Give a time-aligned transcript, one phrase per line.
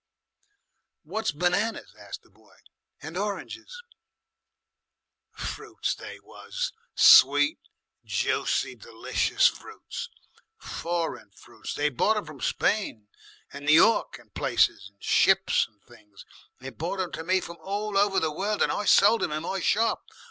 [1.03, 2.55] "What's benanas?" asked the boy,
[3.03, 3.83] "and oranges?"
[5.31, 6.73] "Fruits they was.
[6.95, 7.59] Sweet,
[8.03, 10.09] juicy, d'licious fruits.
[10.57, 11.75] Foreign fruits.
[11.75, 13.09] They brought 'em from Spain
[13.53, 14.89] and N' York and places.
[14.91, 16.25] In ships and things.
[16.59, 19.43] They brought 'em to me from all over the world, and I sold 'em in
[19.43, 20.03] my shop.